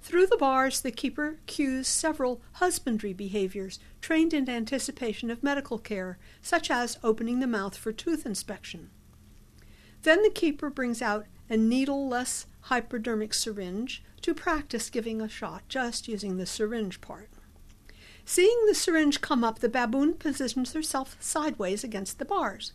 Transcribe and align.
Through 0.00 0.28
the 0.28 0.38
bars, 0.38 0.80
the 0.80 0.90
keeper 0.90 1.38
cues 1.44 1.86
several 1.86 2.40
husbandry 2.52 3.12
behaviors 3.12 3.78
trained 4.00 4.32
in 4.32 4.48
anticipation 4.48 5.30
of 5.30 5.42
medical 5.42 5.78
care, 5.78 6.16
such 6.40 6.70
as 6.70 6.98
opening 7.04 7.40
the 7.40 7.46
mouth 7.46 7.76
for 7.76 7.92
tooth 7.92 8.24
inspection. 8.24 8.88
Then 10.02 10.22
the 10.22 10.30
keeper 10.30 10.70
brings 10.70 11.02
out 11.02 11.26
a 11.50 11.56
needle-less 11.56 12.46
hypodermic 12.62 13.34
syringe 13.34 14.02
to 14.22 14.34
practice 14.34 14.90
giving 14.90 15.20
a 15.20 15.28
shot 15.28 15.62
just 15.68 16.08
using 16.08 16.36
the 16.36 16.46
syringe 16.46 17.00
part. 17.00 17.30
Seeing 18.24 18.66
the 18.66 18.74
syringe 18.74 19.20
come 19.20 19.42
up, 19.42 19.60
the 19.60 19.68
baboon 19.68 20.14
positions 20.14 20.74
herself 20.74 21.16
sideways 21.18 21.82
against 21.82 22.18
the 22.18 22.26
bars. 22.26 22.72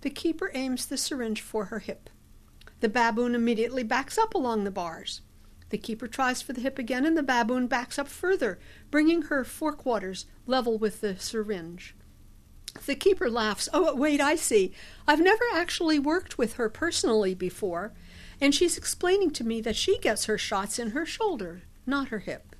The 0.00 0.10
keeper 0.10 0.50
aims 0.54 0.86
the 0.86 0.96
syringe 0.96 1.42
for 1.42 1.66
her 1.66 1.80
hip. 1.80 2.08
The 2.80 2.88
baboon 2.88 3.34
immediately 3.34 3.82
backs 3.82 4.16
up 4.16 4.34
along 4.34 4.64
the 4.64 4.70
bars. 4.70 5.20
The 5.70 5.78
keeper 5.78 6.06
tries 6.06 6.40
for 6.40 6.52
the 6.52 6.60
hip 6.60 6.78
again, 6.78 7.04
and 7.04 7.16
the 7.16 7.22
baboon 7.22 7.66
backs 7.66 7.98
up 7.98 8.08
further, 8.08 8.58
bringing 8.90 9.22
her 9.22 9.44
forequarters 9.44 10.26
level 10.46 10.78
with 10.78 11.00
the 11.00 11.18
syringe. 11.18 11.94
The 12.86 12.94
keeper 12.94 13.30
laughs. 13.30 13.68
Oh, 13.72 13.94
wait, 13.94 14.20
I 14.20 14.36
see. 14.36 14.72
I've 15.06 15.20
never 15.20 15.44
actually 15.54 15.98
worked 15.98 16.36
with 16.36 16.54
her 16.54 16.68
personally 16.68 17.34
before, 17.34 17.92
and 18.40 18.54
she's 18.54 18.76
explaining 18.76 19.30
to 19.32 19.44
me 19.44 19.60
that 19.62 19.76
she 19.76 19.98
gets 19.98 20.26
her 20.26 20.36
shots 20.36 20.78
in 20.78 20.90
her 20.90 21.06
shoulder, 21.06 21.62
not 21.86 22.08
her 22.08 22.20
hip. 22.20 22.54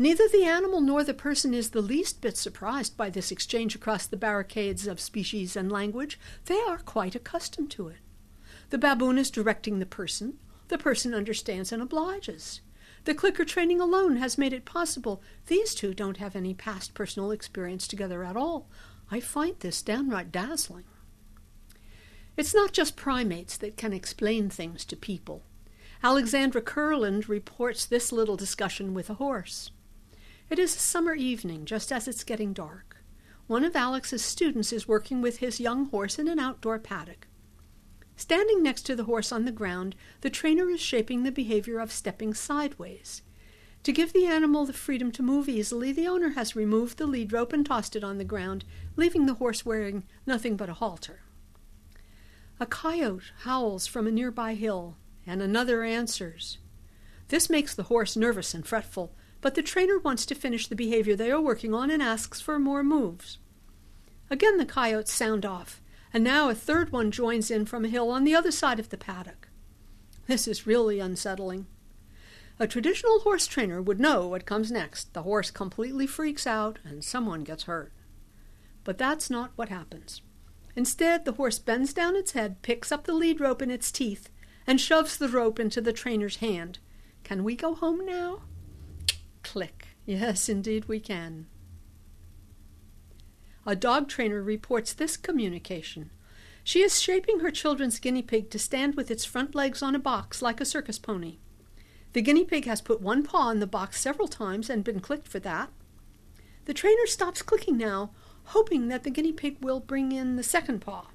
Neither 0.00 0.28
the 0.28 0.44
animal 0.44 0.80
nor 0.80 1.02
the 1.02 1.14
person 1.14 1.52
is 1.52 1.70
the 1.70 1.80
least 1.80 2.20
bit 2.20 2.36
surprised 2.36 2.96
by 2.96 3.10
this 3.10 3.32
exchange 3.32 3.74
across 3.74 4.06
the 4.06 4.16
barricades 4.16 4.86
of 4.86 5.00
species 5.00 5.56
and 5.56 5.72
language. 5.72 6.20
They 6.44 6.60
are 6.68 6.78
quite 6.78 7.16
accustomed 7.16 7.70
to 7.72 7.88
it. 7.88 7.96
The 8.70 8.78
baboon 8.78 9.18
is 9.18 9.30
directing 9.30 9.78
the 9.78 9.86
person, 9.86 10.38
the 10.68 10.78
person 10.78 11.14
understands 11.14 11.72
and 11.72 11.82
obliges. 11.82 12.60
The 13.08 13.14
clicker 13.14 13.46
training 13.46 13.80
alone 13.80 14.16
has 14.16 14.36
made 14.36 14.52
it 14.52 14.66
possible. 14.66 15.22
These 15.46 15.74
two 15.74 15.94
don't 15.94 16.18
have 16.18 16.36
any 16.36 16.52
past 16.52 16.92
personal 16.92 17.30
experience 17.30 17.88
together 17.88 18.22
at 18.22 18.36
all. 18.36 18.68
I 19.10 19.18
find 19.18 19.58
this 19.60 19.80
downright 19.80 20.30
dazzling. 20.30 20.84
It's 22.36 22.54
not 22.54 22.74
just 22.74 22.96
primates 22.96 23.56
that 23.56 23.78
can 23.78 23.94
explain 23.94 24.50
things 24.50 24.84
to 24.84 24.94
people. 24.94 25.42
Alexandra 26.04 26.60
Kurland 26.60 27.28
reports 27.28 27.86
this 27.86 28.12
little 28.12 28.36
discussion 28.36 28.92
with 28.92 29.08
a 29.08 29.14
horse. 29.14 29.70
It 30.50 30.58
is 30.58 30.76
a 30.76 30.78
summer 30.78 31.14
evening, 31.14 31.64
just 31.64 31.90
as 31.90 32.08
it's 32.08 32.24
getting 32.24 32.52
dark. 32.52 32.98
One 33.46 33.64
of 33.64 33.74
Alex's 33.74 34.22
students 34.22 34.70
is 34.70 34.86
working 34.86 35.22
with 35.22 35.38
his 35.38 35.60
young 35.60 35.86
horse 35.86 36.18
in 36.18 36.28
an 36.28 36.38
outdoor 36.38 36.78
paddock. 36.78 37.26
Standing 38.18 38.64
next 38.64 38.82
to 38.82 38.96
the 38.96 39.04
horse 39.04 39.30
on 39.30 39.44
the 39.44 39.52
ground, 39.52 39.94
the 40.22 40.28
trainer 40.28 40.68
is 40.68 40.80
shaping 40.80 41.22
the 41.22 41.30
behavior 41.30 41.78
of 41.78 41.92
stepping 41.92 42.34
sideways. 42.34 43.22
To 43.84 43.92
give 43.92 44.12
the 44.12 44.26
animal 44.26 44.66
the 44.66 44.72
freedom 44.72 45.12
to 45.12 45.22
move 45.22 45.48
easily, 45.48 45.92
the 45.92 46.08
owner 46.08 46.30
has 46.30 46.56
removed 46.56 46.98
the 46.98 47.06
lead 47.06 47.32
rope 47.32 47.52
and 47.52 47.64
tossed 47.64 47.94
it 47.94 48.02
on 48.02 48.18
the 48.18 48.24
ground, 48.24 48.64
leaving 48.96 49.26
the 49.26 49.34
horse 49.34 49.64
wearing 49.64 50.02
nothing 50.26 50.56
but 50.56 50.68
a 50.68 50.74
halter. 50.74 51.20
A 52.58 52.66
coyote 52.66 53.30
howls 53.44 53.86
from 53.86 54.08
a 54.08 54.10
nearby 54.10 54.54
hill, 54.54 54.96
and 55.24 55.40
another 55.40 55.84
answers. 55.84 56.58
This 57.28 57.48
makes 57.48 57.72
the 57.72 57.84
horse 57.84 58.16
nervous 58.16 58.52
and 58.52 58.66
fretful, 58.66 59.14
but 59.40 59.54
the 59.54 59.62
trainer 59.62 59.96
wants 59.96 60.26
to 60.26 60.34
finish 60.34 60.66
the 60.66 60.74
behavior 60.74 61.14
they 61.14 61.30
are 61.30 61.40
working 61.40 61.72
on 61.72 61.88
and 61.88 62.02
asks 62.02 62.40
for 62.40 62.58
more 62.58 62.82
moves. 62.82 63.38
Again 64.28 64.56
the 64.56 64.66
coyotes 64.66 65.12
sound 65.12 65.46
off, 65.46 65.80
and 66.12 66.24
now 66.24 66.48
a 66.48 66.54
third 66.54 66.90
one 66.92 67.10
joins 67.10 67.50
in 67.50 67.66
from 67.66 67.84
a 67.84 67.88
hill 67.88 68.10
on 68.10 68.24
the 68.24 68.34
other 68.34 68.50
side 68.50 68.78
of 68.78 68.88
the 68.88 68.96
paddock. 68.96 69.48
This 70.26 70.46
is 70.46 70.66
really 70.66 71.00
unsettling. 71.00 71.66
A 72.60 72.66
traditional 72.66 73.20
horse 73.20 73.46
trainer 73.46 73.80
would 73.80 74.00
know 74.00 74.26
what 74.26 74.44
comes 74.44 74.72
next. 74.72 75.14
The 75.14 75.22
horse 75.22 75.50
completely 75.50 76.06
freaks 76.06 76.46
out 76.46 76.78
and 76.84 77.04
someone 77.04 77.44
gets 77.44 77.64
hurt. 77.64 77.92
But 78.84 78.98
that's 78.98 79.30
not 79.30 79.52
what 79.56 79.68
happens. 79.68 80.22
Instead, 80.74 81.24
the 81.24 81.32
horse 81.32 81.58
bends 81.58 81.92
down 81.92 82.16
its 82.16 82.32
head, 82.32 82.62
picks 82.62 82.90
up 82.90 83.04
the 83.04 83.12
lead 83.12 83.40
rope 83.40 83.62
in 83.62 83.70
its 83.70 83.92
teeth, 83.92 84.28
and 84.66 84.80
shoves 84.80 85.16
the 85.16 85.28
rope 85.28 85.58
into 85.58 85.80
the 85.80 85.92
trainer's 85.92 86.36
hand. 86.36 86.78
Can 87.24 87.44
we 87.44 87.54
go 87.54 87.74
home 87.74 88.04
now? 88.04 88.42
Click. 89.42 89.88
Yes, 90.04 90.48
indeed 90.48 90.86
we 90.86 91.00
can. 91.00 91.46
A 93.68 93.76
dog 93.76 94.08
trainer 94.08 94.42
reports 94.42 94.94
this 94.94 95.18
communication. 95.18 96.08
She 96.64 96.80
is 96.80 97.02
shaping 97.02 97.40
her 97.40 97.50
children's 97.50 97.98
guinea 97.98 98.22
pig 98.22 98.48
to 98.48 98.58
stand 98.58 98.94
with 98.94 99.10
its 99.10 99.26
front 99.26 99.54
legs 99.54 99.82
on 99.82 99.94
a 99.94 99.98
box 99.98 100.40
like 100.40 100.58
a 100.58 100.64
circus 100.64 100.98
pony. 100.98 101.36
The 102.14 102.22
guinea 102.22 102.46
pig 102.46 102.64
has 102.64 102.80
put 102.80 103.02
one 103.02 103.24
paw 103.24 103.50
in 103.50 103.60
the 103.60 103.66
box 103.66 104.00
several 104.00 104.26
times 104.26 104.70
and 104.70 104.82
been 104.82 105.00
clicked 105.00 105.28
for 105.28 105.38
that. 105.40 105.68
The 106.64 106.72
trainer 106.72 107.04
stops 107.04 107.42
clicking 107.42 107.76
now, 107.76 108.12
hoping 108.44 108.88
that 108.88 109.04
the 109.04 109.10
guinea 109.10 109.34
pig 109.34 109.58
will 109.60 109.80
bring 109.80 110.12
in 110.12 110.36
the 110.36 110.42
second 110.42 110.80
paw. 110.80 111.08